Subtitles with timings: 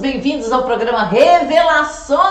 [0.00, 2.29] bem-vindos ao programa Revelações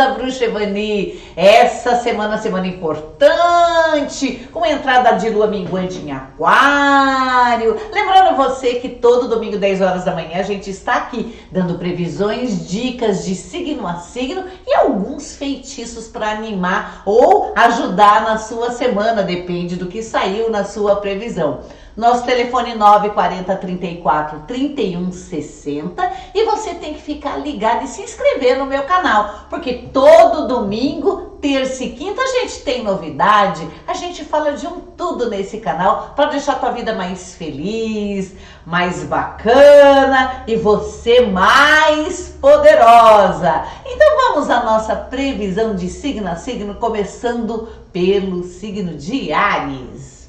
[0.00, 1.20] da Bruxa Evani.
[1.36, 7.76] Essa semana, semana importante, com entrada de lua minguante em Aquário.
[7.92, 12.66] Lembrando você que todo domingo, 10 horas da manhã, a gente está aqui dando previsões,
[12.66, 19.22] dicas de signo a signo e alguns feitiços para animar ou ajudar na sua semana,
[19.22, 21.60] depende do que saiu na sua previsão.
[22.00, 28.56] Nosso telefone 940 34 31 60 e você tem que ficar ligado e se inscrever
[28.56, 34.24] no meu canal, porque todo domingo, terça e quinta a gente tem novidade, a gente
[34.24, 40.44] fala de um tudo nesse canal para deixar a tua vida mais feliz, mais bacana
[40.46, 43.66] e você mais poderosa.
[43.84, 50.19] Então vamos à nossa previsão de signo a signo, começando pelo signo de Ares.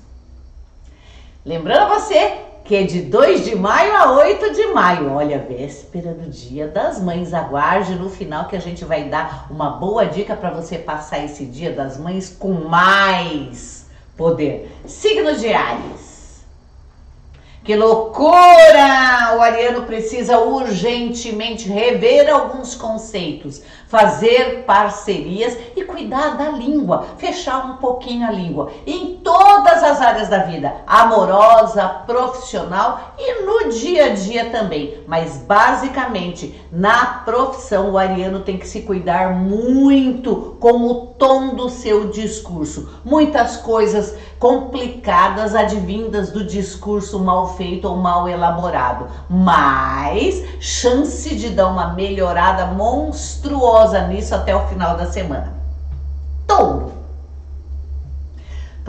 [1.43, 5.11] Lembrando você que é de 2 de maio a 8 de maio.
[5.11, 7.33] Olha, véspera do Dia das Mães.
[7.33, 11.45] Aguarde no final que a gente vai dar uma boa dica para você passar esse
[11.45, 14.71] Dia das Mães com mais poder.
[14.85, 16.00] Signo de Ares.
[17.63, 19.35] Que loucura!
[19.37, 27.77] O ariano precisa urgentemente rever alguns conceitos, fazer parcerias e cuidar da língua, fechar um
[27.77, 34.09] pouquinho a língua em todas as áreas da vida, amorosa, profissional e no dia a
[34.09, 35.03] dia também.
[35.05, 41.69] Mas basicamente, na profissão, o ariano tem que se cuidar muito com o tom do
[41.69, 42.89] seu discurso.
[43.05, 51.67] Muitas coisas complicadas advindas do discurso mal feito ou mal elaborado, mas chance de dar
[51.67, 55.53] uma melhorada monstruosa nisso até o final da semana.
[56.47, 57.00] Touro.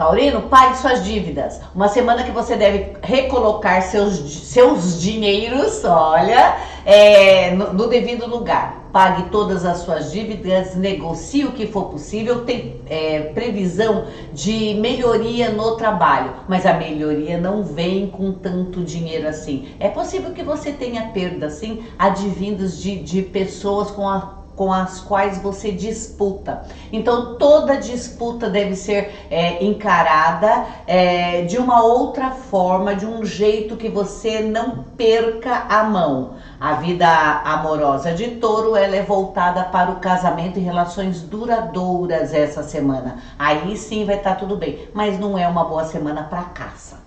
[0.03, 1.61] Taurino, pague suas dívidas.
[1.73, 4.19] Uma semana que você deve recolocar seus,
[4.49, 11.53] seus dinheiros, olha, é, no, no devido lugar pague todas as suas dívidas, negocie o
[11.53, 18.07] que for possível, tem é, previsão de melhoria no trabalho, mas a melhoria não vem
[18.07, 19.69] com tanto dinheiro assim.
[19.79, 24.99] É possível que você tenha perda, sim, advindos de, de pessoas com a com as
[24.99, 26.63] quais você disputa.
[26.91, 33.75] Então, toda disputa deve ser é, encarada é, de uma outra forma, de um jeito
[33.75, 36.35] que você não perca a mão.
[36.59, 37.07] A vida
[37.43, 43.17] amorosa de touro ela é voltada para o casamento e relações duradouras essa semana.
[43.37, 47.01] Aí sim vai estar tá tudo bem, mas não é uma boa semana para caça.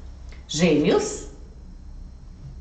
[0.49, 1.29] Gêmeos?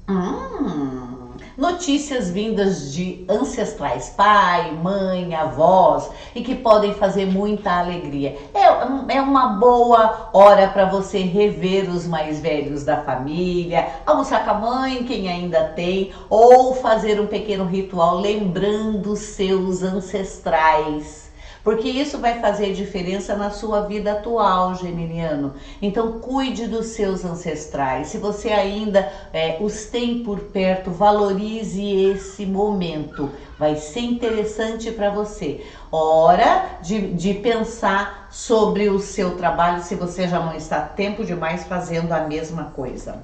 [0.08, 1.15] Hum
[1.58, 8.38] notícias vindas de ancestrais, pai, mãe, avós, e que podem fazer muita alegria.
[8.54, 14.52] É, é uma boa hora para você rever os mais velhos da família, almoçar com
[14.52, 21.25] a mãe, quem ainda tem, ou fazer um pequeno ritual lembrando seus ancestrais
[21.66, 25.56] porque isso vai fazer diferença na sua vida atual, geminiano.
[25.82, 28.10] Então, cuide dos seus ancestrais.
[28.10, 33.32] Se você ainda é, os tem por perto, valorize esse momento.
[33.58, 35.66] Vai ser interessante para você.
[35.92, 41.66] Hora de, de pensar sobre o seu trabalho, se você já não está tempo demais
[41.66, 43.24] fazendo a mesma coisa.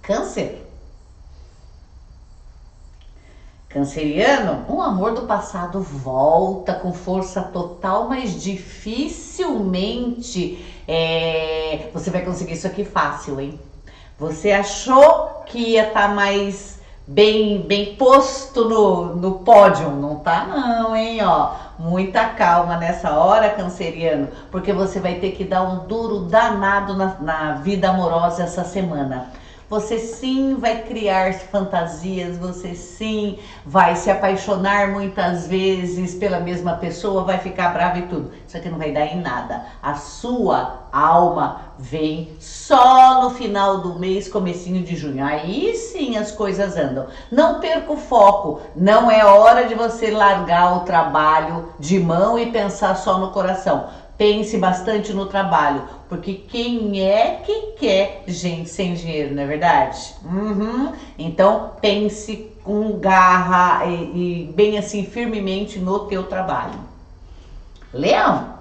[0.00, 0.71] Câncer.
[3.72, 12.52] Canceriano, um amor do passado volta com força total, mas dificilmente é, você vai conseguir
[12.52, 13.58] isso aqui fácil, hein?
[14.18, 20.44] Você achou que ia estar tá mais bem, bem posto no, no pódio, não tá
[20.44, 21.24] não, hein?
[21.24, 26.94] Ó, muita calma nessa hora, canceriano, porque você vai ter que dar um duro danado
[26.94, 29.32] na, na vida amorosa essa semana
[29.72, 37.24] você sim vai criar fantasias, você sim vai se apaixonar muitas vezes pela mesma pessoa,
[37.24, 38.32] vai ficar bravo e tudo.
[38.46, 39.64] Isso aqui não vai dar em nada.
[39.82, 45.24] A sua alma vem só no final do mês, comecinho de junho.
[45.24, 47.06] Aí sim as coisas andam.
[47.30, 48.60] Não perca o foco.
[48.76, 53.86] Não é hora de você largar o trabalho de mão e pensar só no coração
[54.16, 60.14] pense bastante no trabalho, porque quem é que quer gente sem dinheiro, não é verdade?
[60.24, 60.92] Uhum.
[61.18, 66.78] Então pense com garra e, e bem assim firmemente no teu trabalho.
[67.92, 68.52] Leão.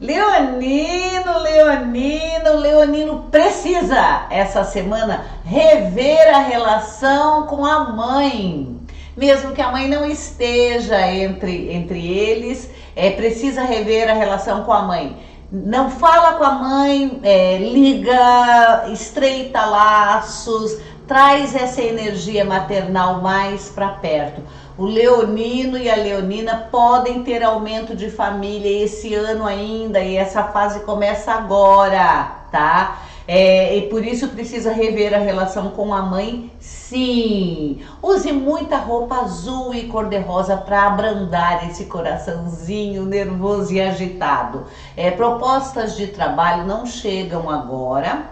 [0.00, 8.73] Leonino, Leonino, Leonino precisa essa semana rever a relação com a mãe.
[9.16, 14.72] Mesmo que a mãe não esteja entre, entre eles, é precisa rever a relação com
[14.72, 15.16] a mãe.
[15.52, 23.88] Não fala com a mãe, é, liga, estreita laços, traz essa energia maternal mais para
[23.88, 24.42] perto.
[24.76, 30.42] O leonino e a leonina podem ter aumento de família esse ano ainda e essa
[30.44, 32.98] fase começa agora, tá?
[33.26, 37.80] É, e por isso precisa rever a relação com a mãe, sim.
[38.02, 44.66] Use muita roupa azul e cor-de-rosa para abrandar esse coraçãozinho nervoso e agitado.
[44.94, 48.26] É, propostas de trabalho não chegam agora,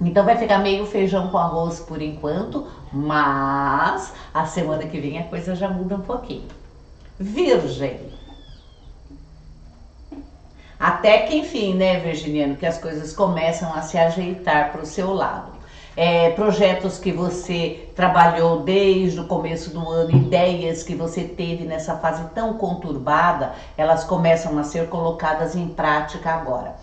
[0.00, 5.24] então vai ficar meio feijão com arroz por enquanto, mas a semana que vem a
[5.24, 6.48] coisa já muda um pouquinho.
[7.18, 8.11] Virgem.
[10.82, 15.12] Até que enfim, né, Virginiano, que as coisas começam a se ajeitar para o seu
[15.12, 15.52] lado.
[15.96, 21.94] É, projetos que você trabalhou desde o começo do ano, ideias que você teve nessa
[21.98, 26.74] fase tão conturbada, elas começam a ser colocadas em prática agora.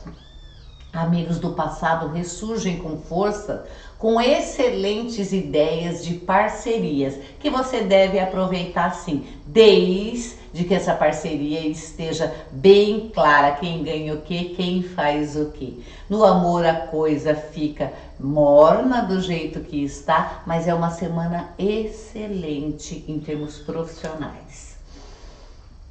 [0.94, 3.66] Amigos do passado ressurgem com força,
[3.98, 12.34] com excelentes ideias de parcerias que você deve aproveitar sim, desde que essa parceria esteja
[12.52, 15.84] bem clara quem ganha o que, quem faz o que.
[16.10, 23.06] No amor a coisa fica morna do jeito que está, mas é uma semana excelente
[23.08, 24.69] em termos profissionais.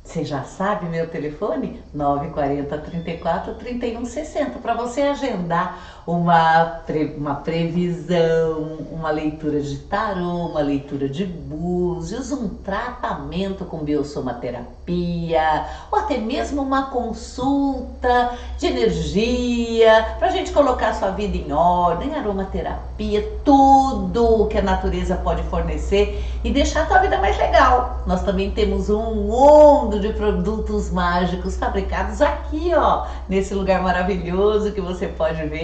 [0.08, 1.82] Você já sabe meu telefone?
[1.92, 6.80] 940 34 31 60 para você agendar uma,
[7.18, 15.98] uma previsão, uma leitura de tarô, uma leitura de búzios, um tratamento com biosomaterapia, ou
[15.98, 22.14] até mesmo uma consulta de energia, para a gente colocar a sua vida em ordem,
[22.14, 28.02] aromaterapia, tudo que a natureza pode fornecer e deixar a sua vida mais legal.
[28.06, 34.80] Nós também temos um mundo de produtos mágicos fabricados aqui, ó, nesse lugar maravilhoso que
[34.80, 35.58] você pode ver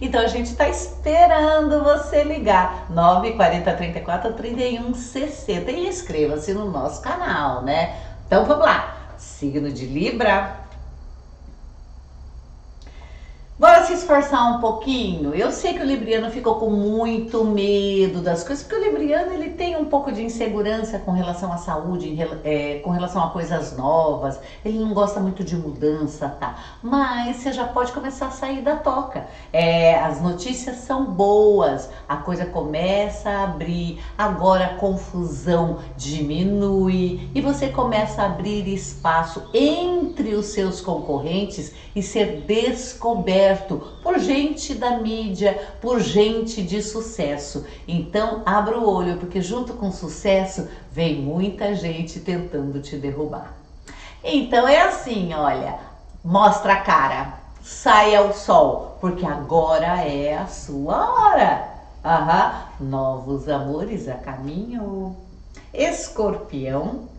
[0.00, 7.02] então a gente está esperando você ligar 940 34 31 60 e inscreva-se no nosso
[7.02, 7.96] canal, né?
[8.26, 8.96] Então vamos lá.
[9.18, 10.60] Signo de Libra,
[13.58, 15.34] Bora se esforçar um pouquinho.
[15.34, 19.50] Eu sei que o Libriano ficou com muito medo das coisas, porque o Libriano ele
[19.50, 24.40] tem um pouco de insegurança com relação à saúde, é, com relação a coisas novas.
[24.64, 26.56] Ele não gosta muito de mudança, tá?
[26.82, 29.26] Mas você já pode começar a sair da toca.
[29.52, 34.00] É, as notícias são boas, a coisa começa a abrir.
[34.16, 42.02] Agora a confusão diminui e você começa a abrir espaço entre os seus concorrentes e
[42.02, 47.66] ser descoberto por gente da mídia, por gente de sucesso.
[47.86, 53.54] Então, abra o olho, porque junto com sucesso vem muita gente tentando te derrubar.
[54.22, 55.78] Então é assim, olha,
[56.22, 61.68] mostra a cara, sai ao sol, porque agora é a sua hora.
[62.04, 65.16] Aham, novos amores a caminho.
[65.72, 67.09] Escorpião,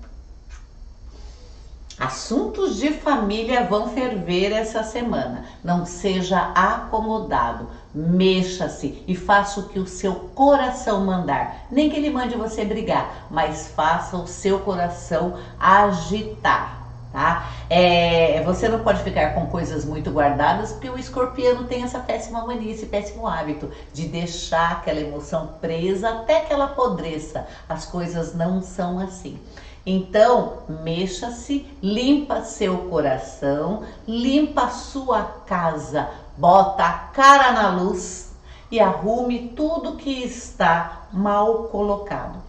[2.01, 5.45] Assuntos de família vão ferver essa semana.
[5.63, 7.69] Não seja acomodado.
[7.93, 11.67] Mexa-se e faça o que o seu coração mandar.
[11.69, 16.81] Nem que ele mande você brigar, mas faça o seu coração agitar.
[17.11, 17.45] Tá?
[17.69, 22.43] É, você não pode ficar com coisas muito guardadas, porque o escorpiano tem essa péssima
[22.47, 27.45] mania, esse péssimo hábito de deixar aquela emoção presa até que ela apodreça.
[27.69, 29.39] As coisas não são assim.
[29.85, 38.31] Então, mexa-se, limpa seu coração, limpa sua casa, bota a cara na luz
[38.69, 42.39] e arrume tudo que está mal colocado.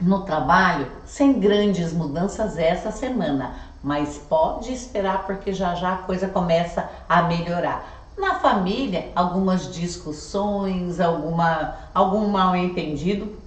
[0.00, 6.26] No trabalho, sem grandes mudanças essa semana, mas pode esperar porque já já a coisa
[6.26, 8.02] começa a melhorar.
[8.18, 13.41] Na família, algumas discussões, alguma, algum mal entendido,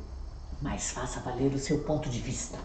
[0.61, 2.57] mas faça valer o seu ponto de vista.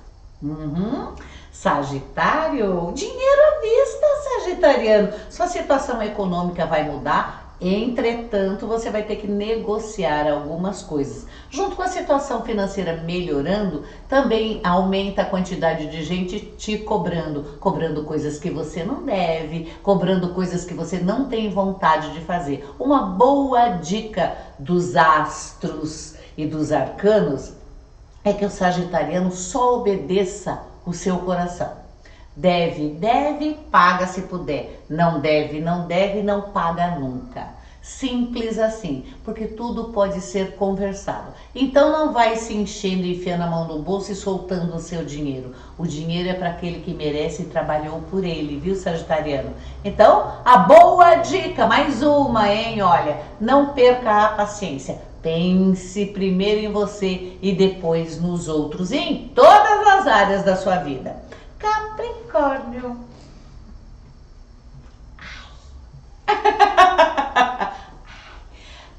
[0.42, 1.14] Uhum.
[1.52, 5.12] Sagitário, dinheiro à vista, Sagitariano.
[5.28, 11.26] Sua situação econômica vai mudar, entretanto, você vai ter que negociar algumas coisas.
[11.50, 18.04] Junto com a situação financeira melhorando, também aumenta a quantidade de gente te cobrando, cobrando
[18.04, 22.66] coisas que você não deve, cobrando coisas que você não tem vontade de fazer.
[22.78, 27.59] Uma boa dica dos astros e dos arcanos
[28.24, 31.72] é que o sagitariano só obedeça o seu coração.
[32.36, 34.82] Deve, deve, paga se puder.
[34.88, 37.48] Não deve, não deve, não paga nunca.
[37.82, 41.32] Simples assim, porque tudo pode ser conversado.
[41.54, 45.54] Então não vai se enchendo, enfiando a mão no bolso e soltando o seu dinheiro.
[45.78, 49.54] O dinheiro é para aquele que merece e trabalhou por ele, viu, Sagitariano?
[49.82, 52.82] Então, a boa dica, mais uma, hein?
[52.82, 55.09] Olha, não perca a paciência.
[55.22, 61.16] Pense primeiro em você e depois nos outros, em todas as áreas da sua vida.
[61.58, 62.96] Capricórnio.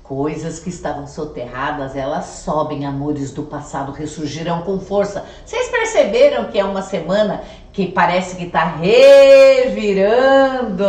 [0.03, 5.25] Coisas que estavam soterradas, elas sobem, amores do passado ressurgirão com força.
[5.43, 7.41] Vocês perceberam que é uma semana
[7.73, 10.11] que parece que está revirando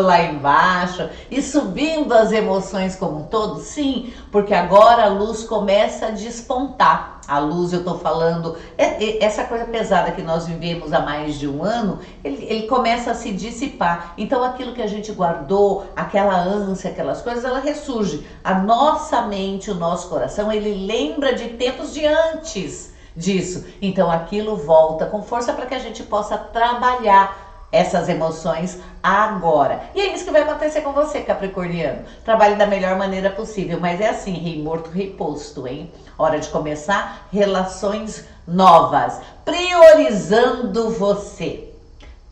[0.01, 3.61] lá embaixo e subindo as emoções como um todo?
[3.61, 7.21] Sim, porque agora a luz começa a despontar.
[7.29, 11.39] A luz, eu estou falando, é, é, essa coisa pesada que nós vivemos há mais
[11.39, 14.15] de um ano, ele, ele começa a se dissipar.
[14.19, 18.27] Então, aquilo que a gente guardou, aquela ânsia, aquelas coisas, ela ressurge.
[18.43, 23.67] A nossa mente, o nosso coração, ele lembra de tempos de antes disso.
[23.81, 29.85] Então aquilo volta com força para que a gente possa trabalhar essas emoções agora.
[29.95, 32.05] E é isso que vai acontecer com você, Capricorniano.
[32.23, 35.91] Trabalhe da melhor maneira possível, mas é assim, rei morto, rei posto, hein?
[36.19, 41.72] Hora de começar relações novas, priorizando você.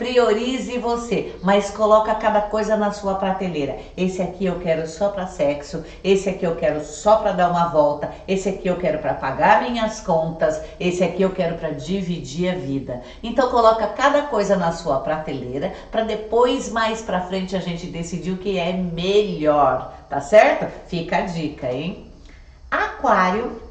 [0.00, 3.76] Priorize você, mas coloca cada coisa na sua prateleira.
[3.95, 7.69] Esse aqui eu quero só para sexo, esse aqui eu quero só para dar uma
[7.69, 12.50] volta, esse aqui eu quero para pagar minhas contas, esse aqui eu quero para dividir
[12.50, 13.02] a vida.
[13.23, 18.30] Então coloca cada coisa na sua prateleira para depois mais para frente a gente decidir
[18.30, 20.66] o que é melhor, tá certo?
[20.87, 22.07] Fica a dica, hein?
[22.71, 23.70] Aquário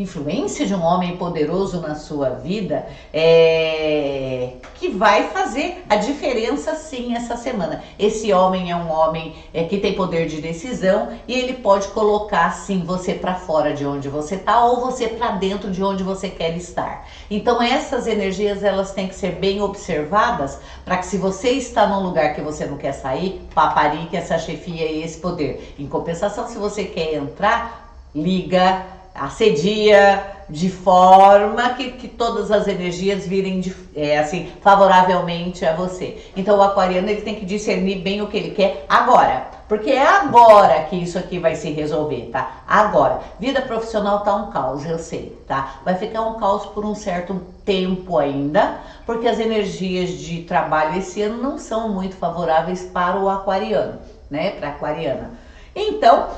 [0.00, 7.14] influência de um homem poderoso na sua vida é, que vai fazer a diferença sim
[7.14, 7.82] essa semana.
[7.98, 12.50] Esse homem é um homem é, que tem poder de decisão e ele pode colocar
[12.52, 16.30] sim você para fora de onde você está ou você para dentro de onde você
[16.30, 17.06] quer estar.
[17.30, 22.02] Então essas energias elas têm que ser bem observadas para que se você está num
[22.02, 25.74] lugar que você não quer sair, paparique essa chefia e esse poder.
[25.78, 33.26] Em compensação, se você quer entrar, liga assedia de forma que, que todas as energias
[33.26, 36.20] virem de, é, assim favoravelmente a você.
[36.36, 40.04] Então o aquariano ele tem que discernir bem o que ele quer agora, porque é
[40.04, 42.62] agora que isso aqui vai se resolver, tá?
[42.66, 43.20] Agora.
[43.38, 45.76] Vida profissional tá um caos, eu sei, tá?
[45.84, 51.22] Vai ficar um caos por um certo tempo ainda, porque as energias de trabalho esse
[51.22, 54.50] ano não são muito favoráveis para o aquariano, né?
[54.50, 55.30] Para aquariana.
[55.76, 56.30] Então,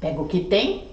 [0.00, 0.89] pega o que tem,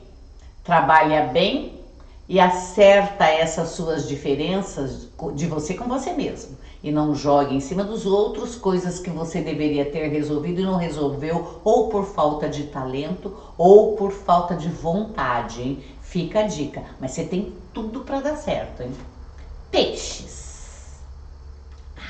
[0.67, 1.79] trabalha bem
[2.27, 6.57] e acerta essas suas diferenças de você com você mesmo.
[6.83, 10.75] E não jogue em cima dos outros coisas que você deveria ter resolvido e não
[10.75, 15.83] resolveu, ou por falta de talento, ou por falta de vontade, hein?
[16.01, 16.83] Fica a dica.
[16.99, 18.91] Mas você tem tudo para dar certo, hein?
[19.71, 20.47] Peixes.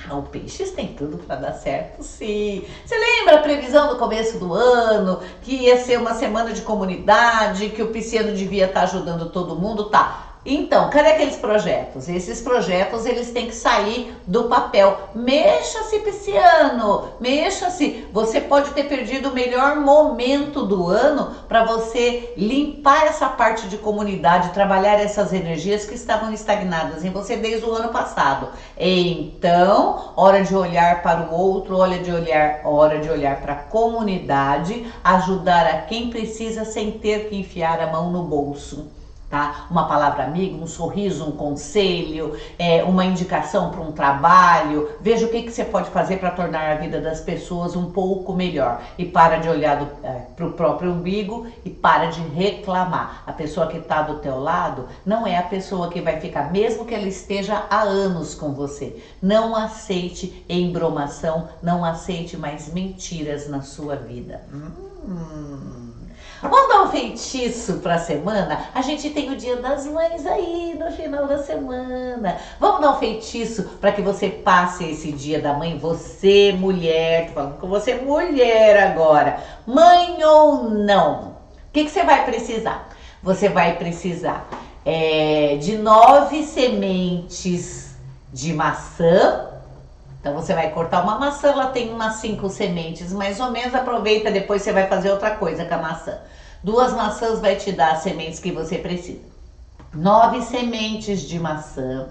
[0.09, 2.65] O Peixes tem tudo para dar certo, sim.
[2.85, 7.69] Você lembra a previsão do começo do ano, que ia ser uma semana de comunidade,
[7.69, 9.85] que o pisciano devia estar tá ajudando todo mundo?
[9.85, 10.26] Tá.
[10.49, 12.07] Então, cadê aqueles projetos?
[12.07, 14.97] Esses projetos eles têm que sair do papel.
[15.13, 18.07] Mexa-se, pisciano, mexa-se.
[18.13, 23.77] Você pode ter perdido o melhor momento do ano para você limpar essa parte de
[23.77, 28.47] comunidade, trabalhar essas energias que estavam estagnadas em você desde o ano passado.
[28.77, 33.63] Então, hora de olhar para o outro, hora de olhar, hora de olhar para a
[33.63, 38.95] comunidade, ajudar a quem precisa sem ter que enfiar a mão no bolso
[39.29, 39.67] tá?
[39.69, 44.89] Uma palavra amiga, um sorriso, um conselho, é, uma indicação para um trabalho.
[45.01, 48.33] Veja o que, que você pode fazer para tornar a vida das pessoas um pouco
[48.33, 48.81] melhor.
[48.97, 53.23] E para de olhar é, para o próprio umbigo e para de reclamar.
[53.25, 56.85] A pessoa que está do teu lado não é a pessoa que vai ficar, mesmo
[56.85, 59.01] que ela esteja há anos com você.
[59.21, 64.41] Não aceite embromação, não aceite mais mentiras na sua vida.
[64.53, 65.96] Hum.
[66.41, 68.65] Vamos dar um feitiço para a semana?
[68.75, 72.37] A gente tem o Dia das Mães aí no final da semana.
[72.59, 77.33] Vamos dar um feitiço para que você passe esse Dia da Mãe, você mulher, tô
[77.33, 81.21] falando com você mulher agora, mãe ou não.
[81.69, 82.87] O que, que você vai precisar?
[83.23, 84.47] Você vai precisar
[84.85, 87.95] é, de nove sementes
[88.31, 89.56] de maçã
[90.27, 93.73] então você vai cortar uma maçã, ela tem umas cinco sementes mais ou menos.
[93.73, 96.19] Aproveita, depois você vai fazer outra coisa com a maçã.
[96.61, 99.21] Duas maçãs vai te dar as sementes que você precisa.
[99.93, 102.09] Nove sementes de maçã,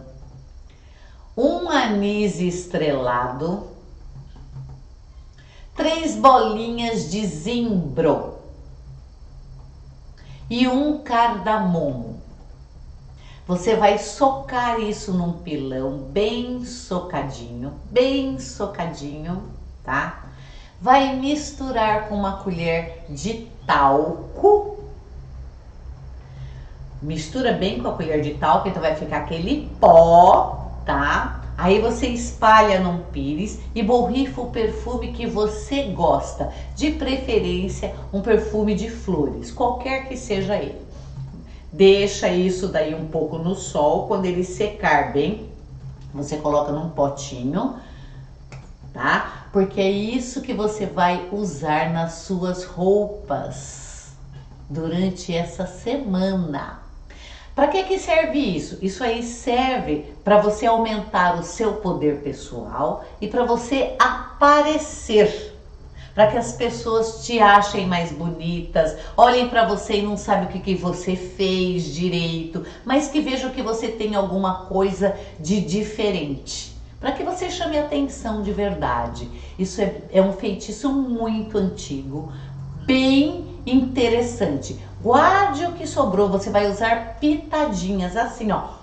[1.37, 3.69] um anis estrelado,
[5.75, 8.39] três bolinhas de zimbro
[10.49, 12.23] e um cardamomo.
[13.47, 19.41] Você vai socar isso num pilão bem socadinho, bem socadinho,
[19.85, 20.25] tá?
[20.81, 24.79] Vai misturar com uma colher de talco.
[27.01, 31.43] Mistura bem com a colher de talco, então vai ficar aquele pó, tá?
[31.57, 38.21] Aí você espalha num pires e borrifa o perfume que você gosta, de preferência um
[38.21, 40.86] perfume de flores, qualquer que seja ele.
[41.77, 45.51] Deixa isso daí um pouco no sol, quando ele secar bem,
[46.11, 47.75] você coloca num potinho,
[48.95, 49.49] tá?
[49.53, 54.17] Porque é isso que você vai usar nas suas roupas
[54.71, 56.81] durante essa semana.
[57.55, 58.79] Para que, que serve isso?
[58.81, 65.56] Isso aí serve para você aumentar o seu poder pessoal e para você aparecer.
[66.17, 70.49] Para que as pessoas te achem mais bonitas, olhem para você e não sabem o
[70.49, 76.75] que, que você fez direito, mas que vejam que você tem alguma coisa de diferente.
[76.99, 79.31] Para que você chame atenção de verdade.
[79.59, 82.33] Isso é, é um feitiço muito antigo,
[82.87, 84.81] bem interessante.
[85.03, 88.76] Guarde o que sobrou, você vai usar pitadinhas assim, ó.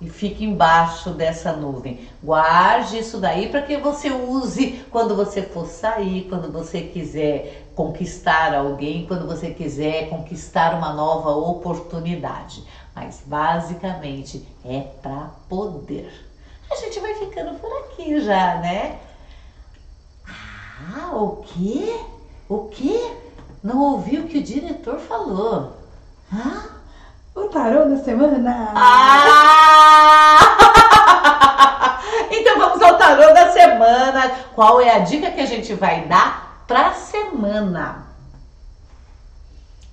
[0.00, 2.08] E fique embaixo dessa nuvem.
[2.22, 8.54] Guarde isso daí para que você use quando você for sair, quando você quiser conquistar
[8.54, 12.64] alguém, quando você quiser conquistar uma nova oportunidade.
[12.94, 16.10] Mas basicamente é para poder.
[16.70, 19.00] A gente vai ficando por aqui já, né?
[20.26, 22.04] Ah, o quê?
[22.48, 23.16] O quê?
[23.62, 25.72] Não ouviu o que o diretor falou.
[26.32, 26.77] Hã?
[27.38, 28.72] O tarô da semana.
[28.74, 30.38] Ah!
[32.32, 34.28] então vamos ao tarô da semana.
[34.56, 38.08] Qual é a dica que a gente vai dar para semana?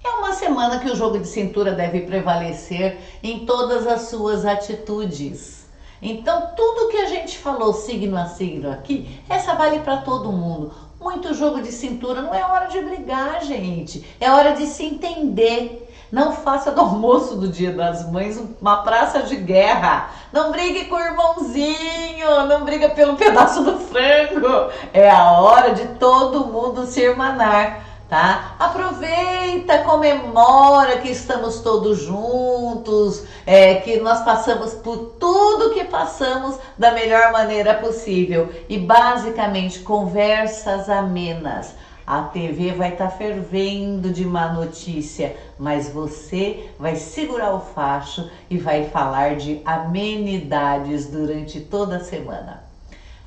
[0.04, 5.66] É uma semana que o jogo de cintura deve prevalecer em todas as suas atitudes.
[6.02, 10.74] Então, tudo que a gente falou signo a signo aqui, essa vale para todo mundo
[11.06, 12.22] muito jogo de cintura.
[12.22, 14.04] Não é hora de brigar, gente.
[14.20, 15.85] É hora de se entender.
[16.16, 20.12] Não faça do almoço do Dia das Mães uma praça de guerra.
[20.32, 22.46] Não brigue com o irmãozinho.
[22.48, 24.72] Não briga pelo pedaço do frango.
[24.94, 28.56] É a hora de todo mundo se irmanar tá?
[28.60, 36.92] Aproveita, comemora que estamos todos juntos, é, que nós passamos por tudo que passamos da
[36.92, 41.74] melhor maneira possível e basicamente conversas amenas.
[42.08, 48.30] A TV vai estar tá fervendo de má notícia, mas você vai segurar o facho
[48.48, 52.64] e vai falar de amenidades durante toda a semana.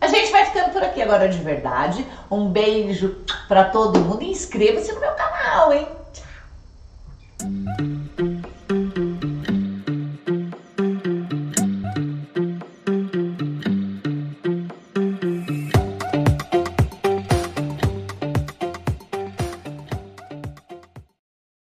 [0.00, 2.06] A gente vai ficando por aqui agora de verdade.
[2.30, 3.16] Um beijo
[3.48, 5.97] para todo mundo e inscreva-se no meu canal, hein?